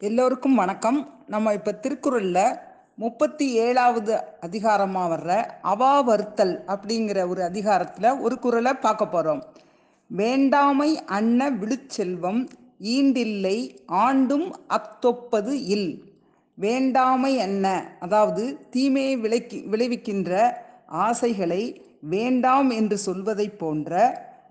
எல்லோருக்கும் 0.00 0.54
வணக்கம். 0.54 0.98
நம்ம 1.26 1.52
இப்போ 1.52 1.72
திருக்குறளில் 1.72 2.58
முப்பத்தி 2.94 3.46
ஏழாவது 3.54 4.12
அதிகாரமாக 4.40 5.08
வர்ற 5.14 5.30
அவா 5.60 5.90
வருத்தல் 6.00 6.54
அப்படிங்கிற 6.66 7.28
ஒரு 7.28 7.42
அதிகாரத்தில் 7.42 8.18
ஒரு 8.18 8.38
குறளை 8.38 8.72
பார்க்க 8.74 9.06
போகிறோம் 9.06 9.42
வேண்டாமை 10.06 10.88
அன்ன 11.06 11.50
விழுச்செல்வம் 11.50 12.40
ஈண்டில்லை 12.94 13.56
ஆண்டும் 13.86 14.46
அத்தொப்பது 14.68 15.52
இல். 15.74 15.92
வேண்டாமை 16.54 17.32
அன்ன 17.38 17.66
அதாவது 18.00 18.46
தீமையை 18.70 19.16
விளைக்கி 19.16 19.60
விளைவிக்கின்ற 19.70 20.32
ஆசைகளை 20.86 21.62
வேண்டாம் 22.00 22.70
என்று 22.70 22.98
சொல்வதைப் 22.98 23.58
போன்ற 23.58 23.92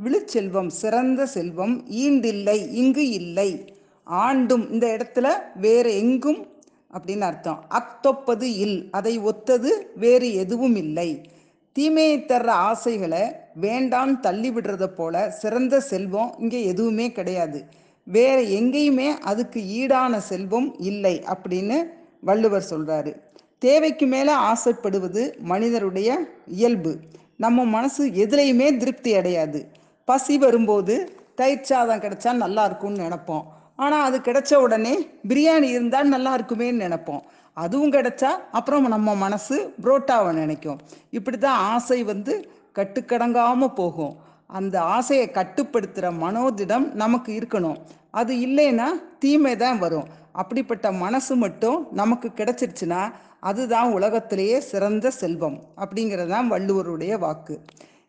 விழுச்செல்வம் 0.04 0.71
சிறந்த 0.81 1.25
செல்வம் 1.25 1.75
ஈண்டில்லை 2.05 2.57
இங்கு 2.84 3.09
இல்லை. 3.09 3.77
ஆண்டும் 4.09 4.71
இந்த 4.71 4.97
இடத்துல 4.97 5.27
வேறு 5.55 5.97
எங்கும் 5.97 6.47
அப்படின்னு 6.93 7.19
அர்த்தம். 7.19 7.65
அத்தொப்பது 7.69 8.41
இல் 8.41 8.87
அதை 8.91 9.19
ஒத்தது 9.19 9.69
வேறு 9.95 10.33
எதுவும் 10.33 10.75
இல்லை. 10.75 11.29
தீமையை 11.71 12.19
தர்ற 12.19 12.47
ஆசைகளை 12.47 13.31
வேண்டாம் 13.55 14.19
தள்ளி 14.19 14.51
விடுறத 14.51 14.86
போல 14.86 15.29
சிறந்த 15.29 15.79
செல்வம் 15.79 16.36
இங்கே 16.39 16.65
எதுவுமே 16.65 17.11
கிடையாது. 17.11 17.65
வேற 18.03 18.41
எங்கேயுமே 18.41 19.07
அதுக்கு 19.07 19.61
ஈடான 19.61 20.17
செல்வம் 20.17 20.79
இல்லை 20.79 21.23
அப்படின்னு 21.25 21.83
வள்ளுவர் 22.21 22.65
சொல்றாரு. 22.69 23.15
தேவைக்கு 23.57 24.05
மேலே 24.05 24.31
ஆசைப்படுவது 24.31 25.37
மனிதருடைய 25.39 26.19
இயல்பு. 26.45 27.00
நம்ம 27.37 27.65
மனசு 27.65 28.07
எதுலேயுமே 28.07 28.78
திருப்தி 28.78 29.15
அடையாது. 29.15 29.67
பசி 30.05 30.37
வரும்போது 30.37 31.11
தயிர் 31.36 31.61
சாதம் 31.61 32.00
கிடைச்சா 32.00 32.33
நல்லா 32.33 32.66
இருக்கும்னு 32.66 33.03
நினைப்போம். 33.03 33.44
ஆனால் 33.83 34.06
அது 34.08 34.17
கிடைச்ச 34.28 34.53
உடனே 34.66 34.94
பிரியாணி 35.30 35.67
இருந்தால் 35.75 36.14
நல்லா 36.14 36.31
இருக்குமேன்னு 36.38 36.83
நினைப்போம். 36.86 37.22
அதுவும் 37.64 37.94
கிடைச்சா 37.95 38.31
அப்புறம் 38.58 38.88
நம்ம 38.95 39.16
மனசு 39.26 39.56
புரோட்டாவை 39.84 40.31
நினைக்கும். 40.42 40.80
இப்படி 41.17 41.38
தான் 41.45 41.62
ஆசை 41.73 42.00
வந்து 42.12 42.34
கட்டுக்கடங்காமல் 42.78 43.78
போகும். 43.80 44.14
அந்த 44.59 44.76
ஆசையை 44.95 45.26
கட்டுப்படுத்துகிற 45.38 46.08
மனோதிடம் 46.23 46.86
நமக்கு 47.02 47.31
இருக்கணும். 47.40 47.80
அது 48.20 48.34
இல்லைன்னா 48.45 48.88
தீமை 49.23 49.56
தான் 49.64 49.80
வரும். 49.84 50.08
அப்படிப்பட்ட 50.42 50.88
மனசு 51.03 51.34
மட்டும் 51.46 51.80
நமக்கு 52.02 52.28
கிடைச்சிருச்சுன்னா 52.40 53.02
அதுதான் 53.50 53.90
உலகத்திலேயே 53.98 54.58
சிறந்த 54.72 55.12
செல்வம் 55.22 55.58
அப்படிங்கிறது 55.84 56.31
தான் 56.36 56.50
வள்ளுவருடைய 56.53 57.14
வாக்கு. 57.25 57.56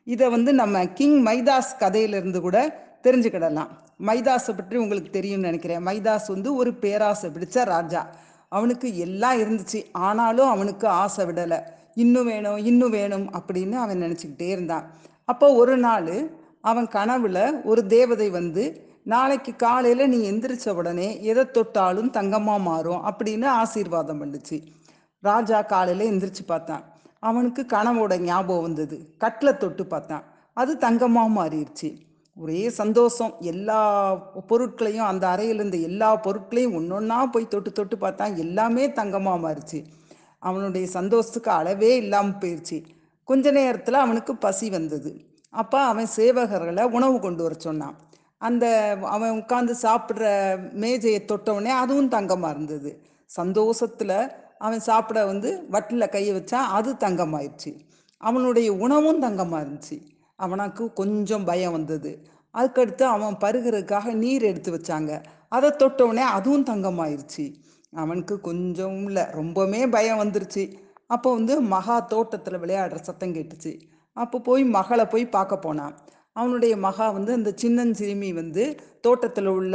இதை 0.06 0.27
வந்து 0.34 0.50
நம்ம 0.61 0.84
கிங் 0.98 1.19
மைதாஸ் 1.27 1.72
கதையிலிருந்து 1.83 2.41
கூட 2.47 2.59
தெரிஞ்சுக்கிடலாம். 3.03 3.70
மைதாஸை 4.06 4.53
பற்றி 4.56 4.77
உங்களுக்கு 4.77 5.11
தெரியும்னு 5.11 5.45
நினைக்கிறேன். 5.45 5.87
மைதாஸ் 5.87 6.29
வந்து 6.29 6.55
ஒரு 6.55 6.75
பேராசை 6.75 7.31
பிடிச்ச 7.31 7.65
ராஜா. 7.65 8.06
அவனுக்கு 8.48 8.98
எல்லாம் 8.98 9.39
இருந்துச்சு. 9.39 9.84
ஆனாலும் 9.93 10.48
அவனுக்கு 10.48 10.89
ஆசை 10.89 11.25
விடலை. 11.25 11.62
இன்னும் 11.95 12.27
வேணும் 12.27 12.56
இன்னும் 12.56 12.91
வேணும் 12.91 13.31
அப்படின்னு 13.33 13.73
அவன் 13.73 14.03
நினச்சிக்கிட்டே 14.03 14.48
இருந்தான். 14.48 14.91
அப்போ 15.25 15.53
ஒரு 15.53 15.77
நாள் 15.77 16.39
அவன் 16.61 16.87
கனவுல 16.87 17.62
ஒரு 17.65 17.87
தேவதை 17.87 18.31
வந்து 18.31 18.89
நாளைக்கு 19.03 19.56
காலையில் 19.56 20.09
நீ 20.09 20.31
எந்திரிச்ச 20.31 20.71
உடனே 20.71 21.23
எதை 21.23 21.45
தொட்டாலும் 21.51 22.11
தங்கமாக 22.11 22.61
மாறும் 22.61 23.03
அப்படின்னு 23.05 23.47
ஆசீர்வாதம் 23.47 24.21
பண்ணுச்சு. 24.23 24.67
ராஜா 25.21 25.62
காலையில் 25.62 26.11
எந்திரிச்சு 26.12 26.45
பார்த்தான். 26.47 26.84
அவனுக்கு 27.19 27.67
கனவோட 27.69 28.19
ஞாபகம் 28.19 28.62
வந்தது. 28.62 29.15
கட்டில் 29.19 29.56
தொட்டு 29.56 29.87
பார்த்தான். 29.87 30.25
அது 30.53 30.77
தங்கமாக 30.81 31.34
மாறிடுச்சு. 31.39 32.09
ஒரே 32.42 32.60
சந்தோஷம். 32.80 33.33
எல்லா 33.52 33.78
பொருட்களையும் 34.50 35.08
அந்த 35.08 35.24
அறையில் 35.33 35.58
இருந்த 35.58 35.78
எல்லா 35.88 36.08
பொருட்களையும் 36.27 36.77
ஒன்றொன்னா 36.78 37.19
போய் 37.32 37.52
தொட்டு 37.55 37.70
தொட்டு 37.78 37.97
பார்த்தா 38.05 38.27
எல்லாமே 38.44 38.84
தங்கமாக 38.98 39.42
மாறுச்சு. 39.44 39.80
அவனுடைய 40.48 40.86
சந்தோஷத்துக்கு 40.98 41.50
அளவே 41.60 41.91
இல்லாமல் 42.02 42.38
போயிடுச்சு 42.42 42.78
கொஞ்ச 43.28 43.50
நேரத்தில் 43.58 44.04
அவனுக்கு 44.04 44.32
பசி 44.44 44.66
வந்தது. 44.76 45.10
அப்போ 45.53 45.78
அவன் 45.91 46.09
சேவகர்களை 46.19 46.84
உணவு 46.97 47.16
கொண்டு 47.25 47.42
வர 47.47 47.54
சொன்னான். 47.66 47.97
அந்த 48.48 48.65
அவன் 49.15 49.36
உட்காந்து 49.41 49.75
சாப்பிட்ற 49.86 50.25
மேஜையை 50.84 51.20
தொட்டவுடனே 51.31 51.72
அதுவும் 51.82 52.12
தங்கமாக 52.16 52.54
இருந்தது. 52.54 52.91
சந்தோஷத்தில் 53.31 54.16
அவன் 54.66 54.82
சாப்பிட 54.88 55.19
வந்து 55.32 55.50
வட்டில் 55.75 56.12
கையை 56.15 56.32
வச்சான் 56.38 56.70
அது 56.78 56.91
தங்கமாயிடுச்சு 57.04 57.72
அவனுடைய 58.20 58.70
உணவும் 58.84 59.22
தங்கமாக 59.26 59.62
இருந்துச்சு. 59.65 59.98
அவனுக்கு 60.45 60.84
கொஞ்சம் 61.01 61.45
பயம் 61.45 61.75
வந்தது. 61.77 62.12
அதுக்கடுத்து 62.55 63.05
அவன் 63.15 63.37
பருகிறதுக்காக 63.43 64.12
நீர் 64.23 64.45
எடுத்து 64.51 64.71
வச்சாங்க. 64.77 65.11
அதை 65.56 65.69
தொட்டவுடனே 65.83 66.25
அதுவும் 66.37 66.69
தங்கமாயிருச்சு. 66.71 67.45
அவனுக்கு 67.93 68.34
கொஞ்சம் 68.49 68.99
இல்லை 69.06 69.25
ரொம்பவுமே 69.39 69.81
பயம் 69.97 70.21
வந்துருச்சு. 70.23 70.65
அப்போ 71.06 71.28
வந்து 71.34 71.55
மகா 71.75 71.97
தோட்டத்தில் 72.12 72.61
விளையாடுற 72.62 72.99
சத்தம் 73.01 73.34
கேட்டுச்சு. 73.37 73.73
அப்போ 74.17 74.37
போய் 74.49 74.65
மகளை 74.77 75.05
போய் 75.06 75.34
பார்க்க 75.37 75.65
போனான். 75.67 75.95
அவனுடைய 76.37 76.75
மகா 76.87 77.07
வந்து 77.17 77.33
அந்த 77.39 77.51
சின்னஞ்சிறுமி 77.62 78.31
வந்து 78.34 78.65
தோட்டத்தில் 79.01 79.51
உள்ள 79.57 79.75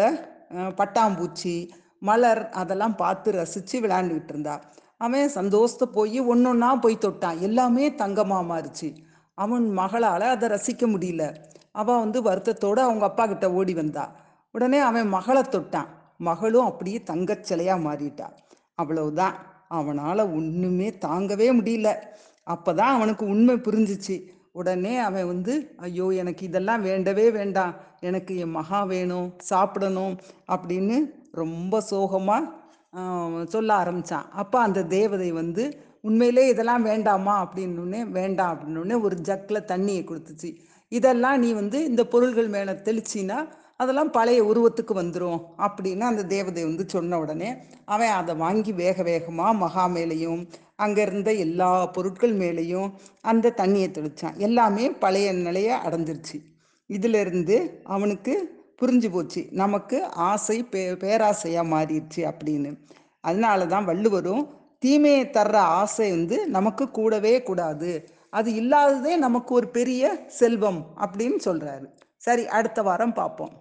பட்டாம்பூச்சி 0.80 1.56
மலர் 2.00 2.42
அதெல்லாம் 2.62 2.96
பார்த்து 2.96 3.30
ரசித்து 3.32 3.76
விளையாண்டுக்கிட்டு 3.82 4.34
இருந்தா. 4.34 4.56
அவன் 4.98 5.36
சந்தோஷத்தை 5.40 5.88
போய் 5.98 6.20
ஒன்று 6.32 6.50
ஒன்றா 6.50 6.70
போய் 6.76 7.04
தொட்டான். 7.06 7.40
எல்லாமே 7.48 7.86
தங்கமாக 8.02 8.50
மாறுச்சு. 8.52 8.90
அவன் 9.38 9.66
மகளால் 9.72 10.22
அதை 10.22 10.50
ரசிக்க 10.50 10.84
முடியல. 10.86 11.24
அவன் 11.72 12.00
வந்து 12.00 12.20
வருத்தத்தோடு 12.22 12.80
அவங்க 12.80 13.06
அப்பா 13.06 13.26
கிட்ட 13.26 13.52
ஓடி 13.52 13.74
வந்தா. 13.74 14.06
உடனே 14.56 14.80
அவன் 14.80 15.08
மகளை 15.08 15.42
தொட்டான். 15.42 15.90
மகளும் 16.18 16.66
அப்படியே 16.66 17.04
தங்கச்சிலையாக 17.06 17.86
மாறிட்டா. 17.88 18.28
அவ்வளவுதான். 18.76 19.36
அவனால் 19.68 20.32
ஒன்றுமே 20.34 20.90
தாங்கவே 21.06 21.48
முடியல. 21.60 21.90
அப்போ 22.44 22.74
தான் 22.74 22.96
அவனுக்கு 22.96 23.26
உண்மை 23.26 23.56
புரிஞ்சிச்சு. 23.56 24.16
உடனே 24.52 24.98
அவன் 24.98 25.28
வந்து 25.28 25.54
ஐயோ 25.78 26.06
எனக்கு 26.14 26.46
இதெல்லாம் 26.46 26.82
வேண்டவே 26.82 27.32
வேண்டாம். 27.32 27.74
எனக்கு 28.00 28.38
என் 28.38 28.52
மகா 28.52 28.84
வேணும். 28.84 29.34
சாப்பிடணும். 29.44 30.16
அப்படின்னு 30.48 30.98
ரொம்ப 31.32 31.82
சோகமாக 31.82 33.44
சொல்ல 33.46 33.74
ஆரம்பித்தான் 33.74 34.30
அப்போ 34.32 34.60
அந்த 34.60 34.84
தேவதை 34.84 35.32
வந்து 35.32 35.64
உண்மையிலே 36.08 36.44
இதெல்லாம் 36.54 36.84
வேண்டாமா? 36.90 37.36
அப்படின்னே 37.44 38.02
வேண்டாம் 38.18 38.52
அப்படின்னே 38.54 38.96
ஒரு 39.08 39.16
ஜக்கில் 39.28 39.68
தண்ணியை 39.72 40.02
கொடுத்துச்சு. 40.10 40.50
இதெல்லாம் 40.92 41.38
நீ 41.44 41.50
வந்து 41.62 41.78
இந்த 41.92 42.02
பொருள்கள் 42.14 42.50
மேலே 42.56 42.74
தெளிச்சின்னா 42.88 43.38
அதெல்லாம் 43.82 44.12
பழைய 44.18 44.42
உருவத்துக்கு 44.44 44.94
வந்துடும் 45.00 45.40
அப்படின்னு 45.66 46.04
அந்த 46.10 46.24
தேவதை 46.34 46.62
வந்து 46.64 46.84
சொன்ன 46.88 47.18
உடனே 47.20 47.50
அவன் 47.94 48.14
அதை 48.20 48.34
வாங்கி 48.44 48.72
வேக 48.82 49.04
வேகமாக 49.04 49.54
மகா 49.64 49.86
மேலேயும் 49.96 50.44
அங்கே 50.84 51.02
இருந்த 51.02 51.30
எல்லா 51.46 51.70
பொருட்கள் 51.96 52.34
மேலேயும் 52.38 52.88
அந்த 53.32 53.54
தண்ணியை 53.58 53.90
தெளித்தான் 53.98 54.38
எல்லாமே 54.48 54.86
பழைய 55.04 55.28
நிலையை 55.48 55.76
அடைஞ்சிருச்சு. 55.88 56.38
இதிலிருந்து 56.90 57.58
அவனுக்கு 57.96 58.34
புரிஞ்சு 58.82 59.10
போச்சு. 59.12 59.42
நமக்கு 59.62 59.98
ஆசை 60.30 60.58
பே 60.64 60.82
பேராசையாக 61.04 61.72
மாறிடுச்சு 61.74 62.22
அப்படின்னு. 62.32 62.72
அதனால 63.24 63.68
தான் 63.74 63.90
வள்ளுவரும் 63.92 64.44
தீமையை 64.86 65.24
தர்ற 65.26 65.56
ஆசை 65.80 66.10
வந்து 66.10 66.38
நமக்கு 66.48 66.86
கூடவே 66.92 67.36
கூடாது. 67.50 67.92
அது 68.30 68.50
இல்லாததே 68.56 69.14
நமக்கு 69.18 69.52
ஒரு 69.54 69.68
பெரிய 69.78 70.04
செல்வம் 70.40 70.82
அப்படின்னு 71.02 71.38
சொல்கிறாரு 71.46 71.88
சரி 72.26 72.44
அடுத்த 72.58 72.80
வாரம் 72.82 73.14
பார்ப்போம். 73.14 73.54